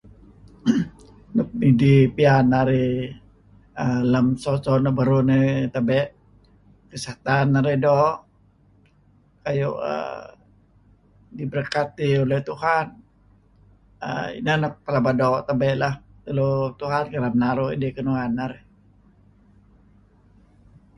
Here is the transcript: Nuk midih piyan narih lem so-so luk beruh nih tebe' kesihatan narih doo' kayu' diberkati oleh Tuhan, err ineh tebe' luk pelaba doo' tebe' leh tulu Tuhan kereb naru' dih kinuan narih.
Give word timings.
Nuk 1.35 1.49
midih 1.59 1.99
piyan 2.15 2.45
narih 2.53 2.93
lem 4.11 4.27
so-so 4.43 4.73
luk 4.83 4.95
beruh 4.97 5.23
nih 5.29 5.47
tebe' 5.73 6.09
kesihatan 6.89 7.45
narih 7.55 7.75
doo' 7.85 8.17
kayu' 9.43 9.81
diberkati 11.37 12.09
oleh 12.23 12.39
Tuhan, 12.49 12.87
err 14.07 14.27
ineh 14.39 14.55
tebe' 14.55 14.61
luk 14.63 14.75
pelaba 14.85 15.11
doo' 15.21 15.43
tebe' 15.47 15.79
leh 15.81 15.95
tulu 16.25 16.49
Tuhan 16.79 17.03
kereb 17.11 17.35
naru' 17.41 17.75
dih 17.81 17.91
kinuan 17.95 18.31
narih. 18.39 18.63